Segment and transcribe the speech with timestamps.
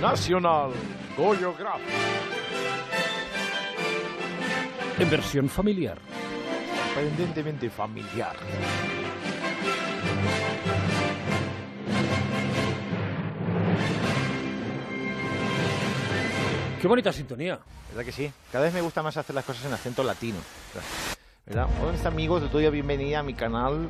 [0.00, 0.70] Nacional
[1.16, 1.80] Goyo Graf.
[4.96, 5.98] En versión familiar.
[6.94, 8.36] Sorprendentemente familiar.
[16.80, 17.58] Qué bonita sintonía.
[17.88, 18.30] ¿Verdad que sí?
[18.52, 20.38] Cada vez me gusta más hacer las cosas en acento latino.
[21.44, 21.66] ¿Verdad?
[21.82, 23.88] Hola, mis amigos, doy la bienvenida a mi canal.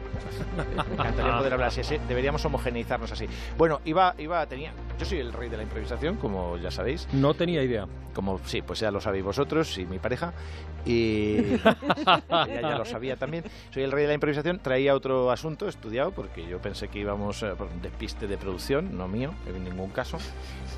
[0.57, 1.83] Me encantaría poder hablar así.
[2.09, 3.27] Deberíamos homogeneizarnos así.
[3.59, 4.73] Bueno, iba, iba, tenía.
[4.99, 7.07] Yo soy el rey de la improvisación, como ya sabéis.
[7.13, 7.87] No tenía idea.
[8.15, 10.33] Como sí, pues ya lo sabéis vosotros y mi pareja.
[10.85, 11.37] Y
[12.29, 13.45] ella ya lo sabía también.
[13.71, 14.59] Soy el rey de la improvisación.
[14.59, 18.97] Traía otro asunto estudiado porque yo pensé que íbamos eh, por un despiste de producción,
[18.99, 20.19] no mío, en ningún caso.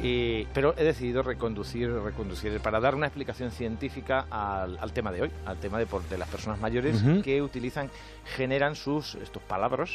[0.03, 5.23] Y, pero he decidido reconducir, reconducir para dar una explicación científica al, al tema de
[5.23, 7.91] hoy, al tema de, por- de las personas mayores que utilizan,
[8.37, 9.91] generan sus estos palabras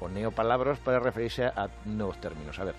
[0.00, 2.58] o neopalabras para referirse a nuevos términos.
[2.58, 2.74] A ver,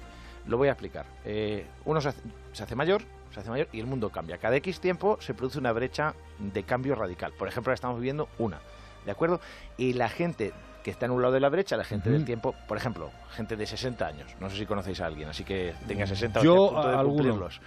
[0.47, 1.05] lo voy a explicar.
[1.25, 2.21] Eh, uno se hace,
[2.53, 3.01] se hace mayor,
[3.33, 4.37] se hace mayor y el mundo cambia.
[4.37, 7.31] Cada X tiempo se produce una brecha de cambio radical.
[7.37, 8.59] Por ejemplo, ahora estamos viviendo una,
[9.05, 9.39] ¿de acuerdo?
[9.77, 10.53] Y la gente
[10.83, 13.55] que está en un lado de la brecha, la gente del tiempo, por ejemplo, gente
[13.55, 14.35] de 60 años.
[14.39, 16.87] No sé si conocéis a alguien, así que tenga 60 o Yo, esté a punto
[16.87, 17.13] de alguno.
[17.23, 17.61] cumplirlos.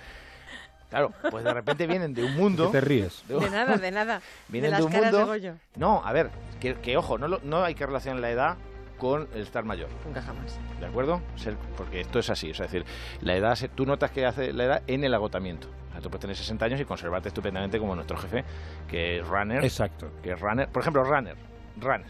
[0.90, 2.66] Claro, pues de repente vienen de un mundo...
[2.72, 3.22] Que te ríes.
[3.28, 4.20] de un- De nada, de nada.
[4.48, 5.54] Vienen de de las un caras mundo- de.
[5.76, 6.30] No, a ver,
[6.60, 8.56] que, que ojo, no, lo- no hay que relacionar la edad
[8.98, 9.88] con el estar mayor.
[10.04, 10.58] Nunca jamás.
[10.80, 11.20] ¿De acuerdo?
[11.36, 12.86] Ser- porque esto es así, o sea, es decir,
[13.20, 15.68] la edad, tú notas que hace la edad en el agotamiento.
[15.88, 18.44] O sea, tú puedes tener 60 años y conservarte estupendamente como nuestro jefe,
[18.88, 20.10] que es runner, Exacto.
[20.22, 21.36] que es runner, por ejemplo, runner,
[21.80, 22.06] runner.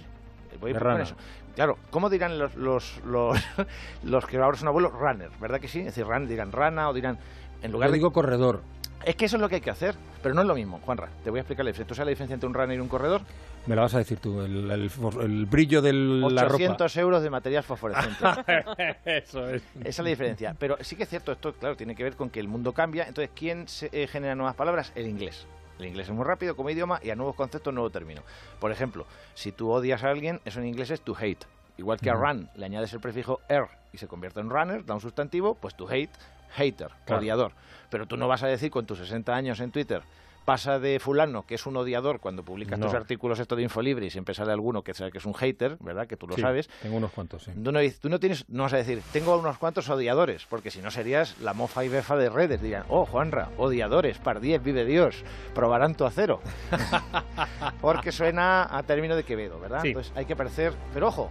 [0.61, 1.03] Voy a poner runner.
[1.03, 1.17] eso.
[1.55, 3.39] Claro, ¿cómo dirán los, los, los,
[4.03, 4.93] los que ahora son abuelos?
[4.93, 5.81] Runner, ¿verdad que sí?
[5.81, 7.19] Es decir, runner dirán rana o dirán,
[7.63, 8.63] en lugar Yo de digo corredor.
[9.07, 11.09] Es que eso es lo que hay que hacer, pero no es lo mismo, Juanra.
[11.23, 11.89] Te voy a explicar la diferencia.
[11.89, 13.23] ¿Tú sabes la diferencia entre un runner y un corredor?
[13.67, 14.41] Me la vas a decir tú.
[14.43, 16.55] El, el fos- el brillo de la ropa.
[16.55, 18.25] 800 euros de material fosforescente.
[19.05, 19.63] Eso es.
[19.81, 20.55] Esa es la diferencia.
[20.59, 23.07] Pero sí que es cierto, esto, claro, tiene que ver con que el mundo cambia.
[23.09, 24.93] Entonces, ¿quién se, eh, genera nuevas palabras?
[24.95, 25.47] El inglés.
[25.79, 28.23] El inglés es muy rápido como idioma y a nuevos conceptos, nuevo término.
[28.61, 31.45] Por ejemplo, si tú odias a alguien, eso en inglés es to hate.
[31.79, 34.95] Igual que a run le añades el prefijo er y se convierte en runner, da
[34.95, 36.11] un sustantivo, pues to hate,
[36.55, 37.21] hater, Claro.
[37.21, 37.53] odiador.
[37.91, 40.03] Pero tú no vas a decir con tus 60 años en Twitter,
[40.45, 42.85] pasa de fulano, que es un odiador, cuando publicas No.
[42.87, 45.79] tus artículos esto de Infolibre y siempre sale alguno que sabe que es un hater,
[45.81, 46.07] ¿verdad?
[46.07, 46.69] Que tú lo Sí, sabes.
[46.83, 47.53] Tengo unos cuantos, sí.
[47.53, 50.83] Tú no, tú no tienes, no vas a decir, tengo unos cuantos odiadores, porque si
[50.83, 52.61] no serías la mofa y befa de redes.
[52.61, 56.43] Dirían, oh, Juanra, odiadores, par 10, vive Dios, probarán tu acero.
[57.81, 59.81] porque suena a término de Quevedo, ¿verdad?
[59.83, 59.89] Sí.
[59.89, 60.75] Entonces hay que parecer.
[60.93, 61.31] Pero ojo,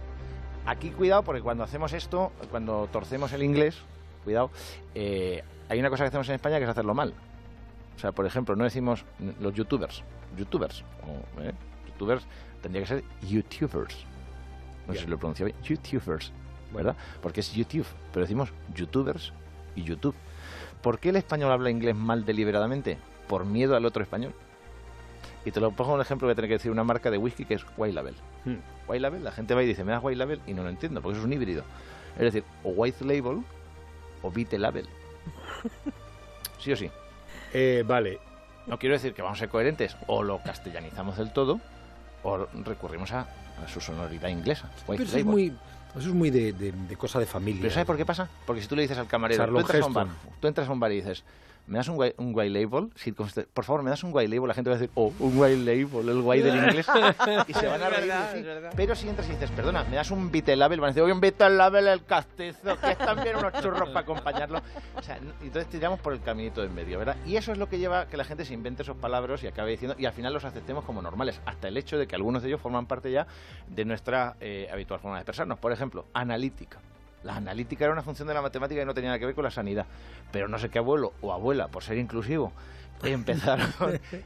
[0.66, 3.78] aquí cuidado, porque cuando hacemos esto, cuando torcemos el inglés,
[4.24, 4.50] cuidado,
[4.94, 7.14] eh, hay una cosa que hacemos en España que es hacerlo mal.
[7.96, 9.04] O sea, por ejemplo, no decimos
[9.40, 10.02] los youtubers,
[10.36, 11.52] youtubers, o, ¿eh?
[11.86, 12.26] youtubers
[12.60, 14.04] tendría que ser youtubers.
[14.86, 16.32] No sé si lo pronuncio bien, youtubers,
[16.72, 16.96] ¿verdad?
[17.22, 19.32] Porque es YouTube, pero decimos youtubers
[19.76, 20.14] y YouTube.
[20.82, 22.98] ¿Por qué el español habla inglés mal deliberadamente?
[23.28, 24.34] Por miedo al otro español.
[25.46, 27.44] Y te lo pongo un ejemplo, voy a tener que decir una marca de whisky
[27.44, 28.14] que es White Label.
[28.44, 28.56] Hmm.
[28.88, 30.40] White Label, la gente va y dice, ¿me das White Label?
[30.46, 31.64] Y no lo entiendo, porque eso es un híbrido.
[32.16, 33.42] Es decir, o White Label
[34.24, 34.88] o Vite Label.
[36.58, 36.90] Sí o sí.
[37.52, 38.18] Eh, vale.
[38.66, 41.60] No quiero decir que vamos a ser coherentes, o lo castellanizamos del todo,
[42.22, 43.28] o recurrimos a,
[43.62, 44.70] a su sonoridad inglesa.
[44.86, 45.48] White Pero eso es muy,
[45.90, 47.60] eso es muy de, de- de cosa de familia.
[47.60, 48.30] ¿Pero sabes por qué pasa?
[48.46, 50.06] Porque si tú le dices al camarero, tú entras, a un bar,
[50.40, 51.22] tú entras a un bar y dices,
[51.66, 52.90] ¿me das un white, un white label?
[52.96, 54.48] Si conste- por favor, ¿me das un white label?
[54.48, 56.86] La gente va a decir, oh, un white label, el white del inglés.
[57.48, 58.44] y se van a reír.
[58.44, 58.72] verdad.
[58.76, 60.80] Pero si entras y dices, perdona, ¿me das un Vite label?
[60.80, 64.00] Van a decir, oye, un Vite label, el castizo, que es también unos churros para
[64.00, 64.60] acompañarlo.
[64.96, 67.16] O sea, entonces tiramos por el caminito de en medio, ¿verdad?
[67.26, 69.46] Y eso es lo que lleva a que la gente se invente esos palabras y
[69.46, 72.42] acabe diciendo, y al final los aceptemos como normales, hasta el hecho de que algunos
[72.42, 73.26] de ellos forman parte ya
[73.68, 75.58] de nuestra eh, habitual forma de expresarnos.
[75.58, 76.78] Por ejemplo, analítica.
[77.24, 79.44] La analítica era una función de la matemática y no tenía nada que ver con
[79.44, 79.86] la sanidad.
[80.30, 82.52] Pero no sé qué abuelo o abuela, por ser inclusivo,
[83.02, 83.66] empezaron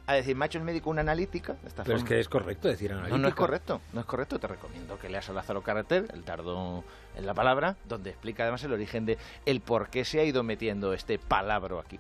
[0.07, 1.57] a decir, macho el médico una analítica.
[1.67, 3.19] esta Pero es que es correcto decir No, analítica.
[3.23, 4.39] no es correcto, no es correcto.
[4.39, 6.85] Te recomiendo que leas a Lázaro Carreter, el tardo
[7.17, 9.17] en la palabra, donde explica además el origen de
[9.47, 11.99] el por qué se ha ido metiendo este palabra aquí.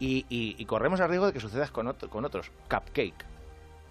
[0.00, 2.50] Y, y- y corremos el riesgo de que sucedas con, otro- con otros.
[2.70, 3.24] Cupcake.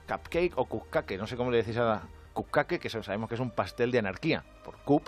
[0.08, 2.02] Cupcake o cupcake, no sé cómo le decís a la
[2.32, 5.04] cupcake, que sabemos que es un pastel de anarquía, por cup.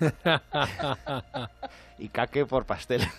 [1.98, 3.02] y cake por pastel.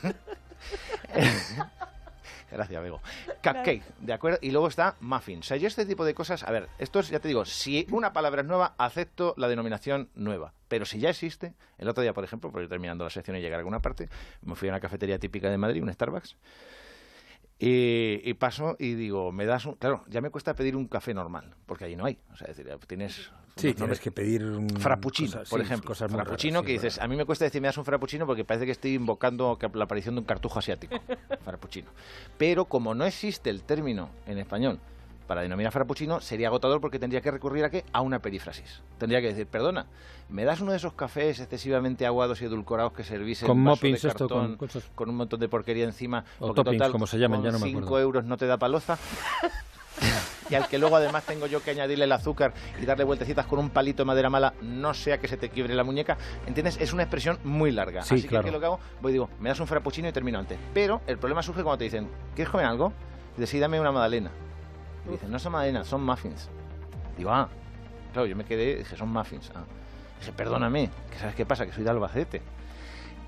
[2.50, 3.01] Gracias, amigo.
[3.44, 4.39] Cupcake, ¿de acuerdo?
[4.42, 5.39] Y luego está muffin.
[5.39, 7.86] O sea, yo este tipo de cosas, a ver, esto es, ya te digo, si
[7.92, 10.54] una palabra es nueva, acepto la denominación nueva.
[10.68, 13.42] Pero si ya existe, el otro día, por ejemplo, por ir terminando la sección y
[13.42, 14.10] llegar a alguna parte,
[14.42, 16.38] me fui a una cafetería típica de Madrid, un Starbucks,
[17.59, 19.75] Y, y paso y digo, me das un...
[19.75, 22.19] Claro, ya me cuesta pedir un café normal, porque allí no hay.
[22.31, 23.31] O sea, es decir, tienes...
[23.56, 24.69] Sí, tienes que pedir un...
[24.69, 25.88] Frappuccino, cosas- por sí, ejemplo.
[25.88, 28.27] Cosas frappuccino raras, que sí, dices, a mí me cuesta decir me das un frappuccino
[28.27, 30.95] porque parece que estoy invocando la aparición de un cartujo asiático.
[31.44, 31.89] frappuccino.
[32.38, 34.80] Pero como no existe el término en español
[35.27, 37.83] para denominar frappuccino, sería agotador porque tendría que recurrir a qué?
[37.91, 38.81] A una perífrasis.
[38.97, 39.85] Tendría que decir, perdona,
[40.29, 43.75] ¿me das uno de esos cafés excesivamente aguados y edulcorados que servís en Con vaso
[43.75, 46.24] muffins de esto, cartón, con cosas- con un montón de porquería encima?
[46.39, 48.00] O toppings, total, como se llaman, con ya no me cinco acuerdo.
[48.03, 48.97] euros no te da paloza
[50.50, 53.59] y al que luego además tengo yo que añadirle el azúcar y darle vueltecitas con
[53.59, 56.18] un palito de madera mala, no sea que se te quiebre la muñeca.
[56.45, 56.77] ¿Entiendes?
[56.79, 58.03] Es una expresión muy larga.
[58.03, 58.44] Sí, Así que claro.
[58.44, 58.79] ¿qué es lo que hago?
[59.01, 60.57] Voy digo, me das un frappuccino y termino antes.
[60.74, 62.94] Pero el problema surge cuando te dicen, ¿quieres comer algo?
[63.38, 64.31] Y sí, dame una magdalena.
[65.07, 66.50] Y dicen, no son magdalenas, son muffins.
[67.18, 67.50] Digo, ah,
[68.13, 69.51] claro, yo me quedé, dije, son muffins.
[69.56, 69.63] Ah.
[70.19, 72.42] Dije, perdóname, que sabes qué pasa, que soy de Albacete.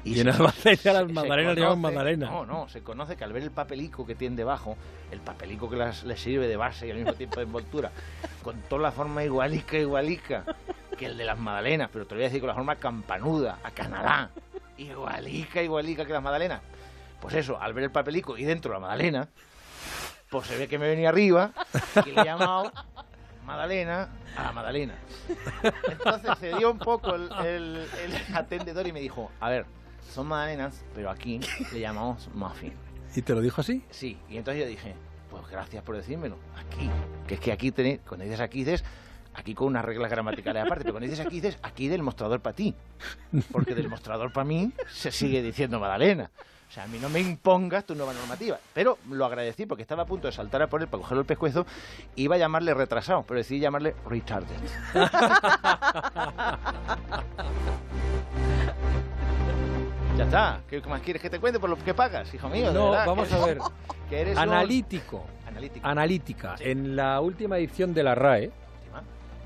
[0.04, 2.28] Y en se- Albacete a las magdalenas le llaman magdalena.
[2.30, 4.78] No, no, se conoce que al ver el papelico que tiene debajo,
[5.12, 7.92] el papelico que las, les sirve de base y al mismo tiempo de envoltura,
[8.44, 10.44] con toda la forma igualica, igualica,
[10.98, 13.60] que el de las magdalenas, pero te lo voy a decir con la forma campanuda,
[13.64, 14.30] a Canadá,
[14.78, 16.62] igualica, igualica que las magdalenas.
[17.22, 19.28] Pues eso, al ver el papelico y dentro la magdalena,
[20.30, 21.52] pues se ve que me venía arriba
[22.06, 22.72] y le he llamado
[23.46, 24.94] Madalena a la Madalena.
[25.90, 29.66] Entonces se dio un poco el, el- el atendedor y me dijo, a ver,
[30.14, 31.40] son magdalenas, pero aquí
[31.74, 32.74] le llamamos muffin.
[33.16, 33.84] ¿Y te lo dijo así?
[33.90, 34.96] Sí, y entonces yo dije,
[35.32, 36.90] pues gracias por decírmelo, aquí.
[37.28, 38.84] Que es que aquí tenéis, cuando dices aquí dices,
[39.40, 42.56] aquí con unas reglas gramaticales aparte, pero cuando dices aquí dices, aquí del mostrador para
[42.56, 42.76] ti.
[43.52, 46.30] Porque del mostrador para mí se sigue diciendo Madalena.
[46.68, 48.60] O sea, a mí no me impongas tu nueva normativa.
[48.76, 51.26] Pero lo agradecí porque estaba a punto de saltar a por él para cogerle el
[51.26, 51.66] pescuezo.
[52.16, 54.56] Iba a llamarle retrasado, pero decidí llamarle retarded.
[60.18, 60.62] ya está.
[60.70, 62.72] ¿Qué más quieres que te cuente por lo que pagas, hijo mío?
[62.72, 63.58] No, verdad, vamos a ver.
[64.10, 65.26] Que eres un- Analítico.
[65.48, 65.88] Analítico.
[65.88, 66.56] Analítica.
[66.60, 68.52] En la última edición de la RAE.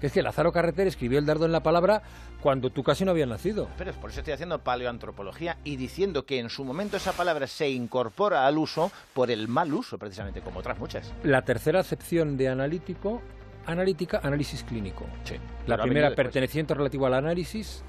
[0.03, 2.01] Que es que Lázaro Carreter escribió el dardo en la palabra
[2.41, 3.69] cuando tú casi no habías nacido.
[3.77, 7.47] Pero es por eso estoy haciendo paleoantropología y diciendo que en su momento esa palabra
[7.47, 11.13] se incorpora al uso por el mal uso, precisamente, como otras muchas.
[11.23, 13.21] La tercera acepción de analítico,
[13.65, 15.05] analítica, análisis clínico.
[15.23, 15.35] Sí.
[15.67, 17.81] La primera perteneciente relativo al análisis,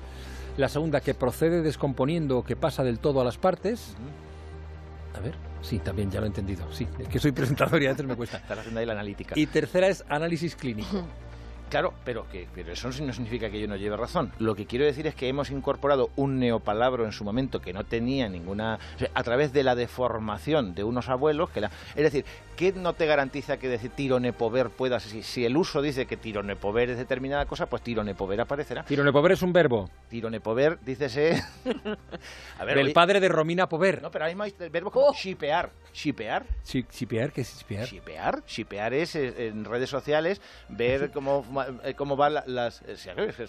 [0.56, 3.96] la segunda que procede descomponiendo o que pasa del todo a las partes.
[5.16, 6.72] A ver, sí, también ya lo he entendido.
[6.72, 8.36] Sí, es que soy presentador y a veces me cuesta.
[8.42, 9.34] Estás haciendo ahí la analítica.
[9.36, 11.04] Y tercera es análisis clínico.
[11.74, 14.30] Claro, pero, que, pero eso no significa que yo no lleve razón.
[14.38, 17.82] Lo que quiero decir es que hemos incorporado un neopalabro en su momento que no
[17.82, 18.78] tenía ninguna...
[18.94, 21.50] o sea, a través de la deformación de unos abuelos.
[21.50, 22.24] que la, Es decir,
[22.54, 25.00] ¿qué no te garantiza que decir tironepover pueda...
[25.00, 28.84] Si, si el uso dice que tironepover es determinada cosa, pues tironepover aparecerá.
[28.84, 31.42] Tironepover es un verbo Tironepover, dícese...
[32.60, 34.00] a ver, del oye, padre de Romina Pover.
[34.00, 35.72] No, pero ahora mismo hay el verbo como shipear.
[35.92, 36.44] Shipear.
[36.64, 37.86] Chi- Chipear, ¿qué es chipear?
[37.86, 38.44] Shipear.
[38.46, 41.44] Shipear es en redes sociales ver cómo,
[41.84, 42.96] eh, cómo, van la- las, eh,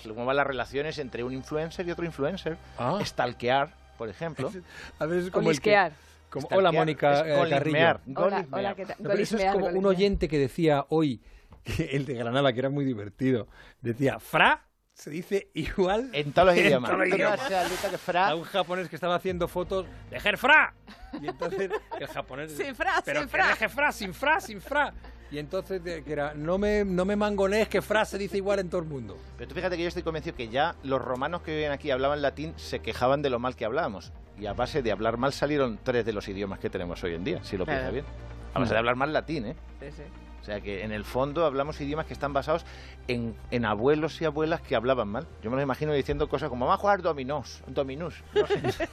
[0.08, 2.58] cómo van las relaciones entre un influencer y otro influencer.
[2.78, 3.00] Ah.
[3.04, 4.52] Stalkear, por ejemplo.
[5.00, 5.92] A veces es como el que-
[6.30, 8.00] como- hola, Mónica eh, Carrillo.
[8.16, 8.98] Hola, hola, ¿qué tal?
[9.02, 11.22] Pero eso es como un oyente que decía hoy,
[11.64, 13.48] que el de Granada, que era muy divertido,
[13.82, 14.62] decía, fra
[14.94, 16.90] se dice igual En todos los idiomas.
[16.92, 18.30] que fra.
[18.30, 20.74] a un japonés que estaba haciendo fotos de Fra
[21.22, 21.70] Y entonces
[22.00, 23.48] el japonés Sin fra, pero sin fra.
[23.50, 24.94] deje fra, sin fra, sin fra.
[25.36, 28.60] Y entonces de- que era, no me, no me mangonees que fra se dice igual
[28.60, 29.18] en todo el mundo.
[29.38, 32.22] Pero tú fíjate que yo estoy convencido que ya los romanos que viven aquí hablaban
[32.22, 34.14] latín se quejaban de lo mal que hablábamos.
[34.40, 37.26] Y a base de hablar mal salieron tres de los idiomas que tenemos hoy en
[37.26, 37.80] día, si lo Claro.
[37.82, 38.06] piensas bien.
[38.54, 39.56] A base de hablar mal latín, ¿eh?
[39.82, 40.04] Sí, sí.
[40.46, 42.68] O sea que en el fondo hablamos idiomas que están basados
[43.08, 45.26] en, en abuelos y abuelas que hablaban mal.
[45.42, 48.62] Yo me lo imagino diciendo cosas como, vamos a jugar dominós, dominus, no sé.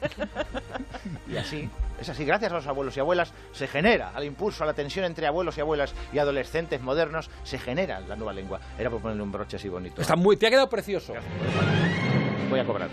[1.29, 1.69] y así,
[2.01, 5.05] es así, gracias a los abuelos y abuelas se genera, al impulso, a la tensión
[5.05, 8.59] entre abuelos y abuelas y adolescentes modernos, se genera la nueva lengua.
[8.79, 10.01] Era por ponerle un broche así bonito.
[10.01, 11.13] Está muy, te ha quedado precioso.
[12.49, 12.89] Voy a cobrar.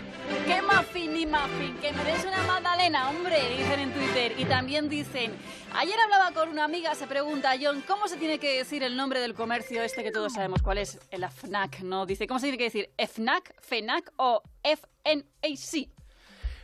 [0.46, 0.59] ¡Qué
[0.92, 1.76] muffin muffin!
[1.80, 3.36] ¡Que me una magdalena, hombre!
[3.56, 4.34] Dicen en Twitter.
[4.38, 5.32] Y también dicen...
[5.72, 9.20] Ayer hablaba con una amiga, se pregunta John, ¿cómo se tiene que decir el nombre
[9.20, 10.98] del comercio este que todos sabemos cuál es?
[11.12, 12.06] El FNAC, ¿no?
[12.06, 12.90] Dice, ¿cómo se tiene que decir?
[12.98, 15.99] ¿FNAC, FENAC o FNAC?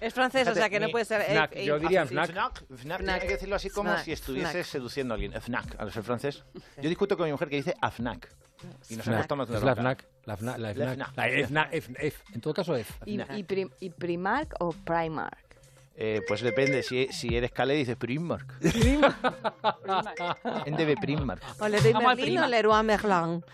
[0.01, 1.23] Es francés, o sea que no puede ser.
[1.23, 2.07] Fnac, eh, yo eh, diría.
[2.07, 2.31] Fnac.
[2.31, 3.21] Fnac, Fnac, Fnac.
[3.23, 4.65] hay que decirlo así como Fnac, si estuviese Fnac.
[4.65, 5.33] seduciendo a alguien.
[5.41, 6.45] Fnac, al ser francés.
[6.81, 8.29] Yo discuto con mi mujer que dice AFNAC.
[8.89, 9.15] Y nos Fnac.
[9.17, 9.75] hemos tomado una Es la.
[9.75, 10.07] FNAC.
[10.25, 10.59] La FNAC.
[10.59, 11.09] La La FNAC.
[11.13, 11.73] FNAC.
[11.73, 12.15] La FNAC.
[12.35, 12.93] En todo caso, F.
[13.07, 15.46] ¿Y, y, prim- y Primark o Primark?
[15.99, 18.47] Eh, pues depende, si, si eres Calais dices Primark.
[20.67, 21.43] NDB Primark.
[21.59, 23.45] O Leroy Vamos al Merlin o Leroy Merlin.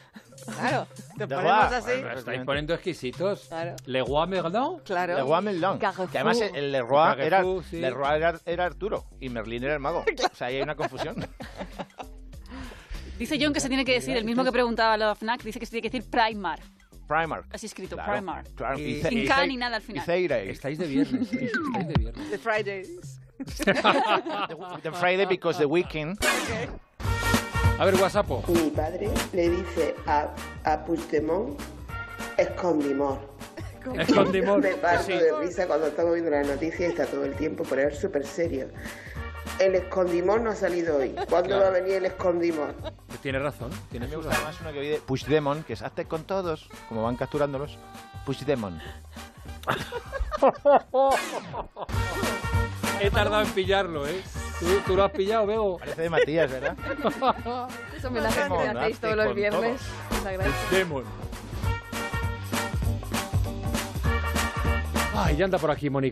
[0.56, 1.74] Claro, te De ponemos verdad.
[1.74, 2.02] así.
[2.02, 3.46] Lo estáis poniendo exquisitos.
[3.48, 3.76] Claro.
[3.86, 4.78] Le Roi Merlin.
[4.84, 5.14] Claro.
[5.14, 5.78] Leroy Merlin.
[5.78, 6.10] Carrefour.
[6.10, 7.80] Que además el, el Leroy, era, Carrefour, sí.
[7.80, 10.00] Leroy era, era Arturo y Merlín era el mago.
[10.00, 11.14] O sea, ahí hay una confusión.
[13.18, 15.60] Dice John que se tiene que decir, el mismo que preguntaba lo de FNAC, dice
[15.60, 16.58] que se tiene que decir Primar.
[17.06, 17.46] Primark.
[17.52, 18.44] Así escrito, Claro, Primar.
[18.54, 18.78] claro.
[18.78, 20.04] Y- ce- Sin y K ni nada al final.
[20.20, 20.50] y.
[20.50, 21.50] Estáis de viernes, ¿eh?
[21.66, 22.30] Estáis de viernes.
[22.30, 23.18] The Fridays.
[23.64, 23.74] The,
[24.82, 26.16] the Friday because the weekend.
[27.78, 28.28] A ver, WhatsApp.
[28.48, 30.28] Mi padre le dice a,
[30.64, 31.58] a Puigdemont
[32.38, 33.18] escondimor.
[33.98, 34.60] Escondimos.
[34.60, 37.88] Me parto de risa cuando estamos viendo las noticias y está todo el tiempo, pero
[37.88, 38.68] es súper serio.
[39.58, 41.14] El escondimor no ha salido hoy.
[41.28, 42.74] ¿Cuándo va a venir el escondimor?
[43.20, 43.70] Tiene razón.
[43.90, 47.02] Tiene Me gusta más una que vi de Puigdemont, que es hazte con todos, como
[47.02, 47.78] van capturándolos.
[48.26, 48.80] Puigdemont.
[53.00, 54.22] He tardado en pillarlo, ¿eh?
[54.58, 55.78] ¿Tú, tú lo has pillado, Bego?
[55.78, 56.76] Parece de Matías, ¿verdad?
[57.96, 59.80] Hacemos me hacéis arte todos los viernes.
[60.10, 60.74] Os agradezco.
[60.74, 61.04] Demon.
[65.14, 66.00] Ay, ya anda por aquí, Mónica.